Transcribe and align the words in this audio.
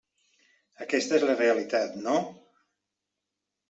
Aquesta 0.85 1.15
és 1.19 1.27
la 1.29 1.37
realitat, 1.43 2.03
no? 2.09 2.19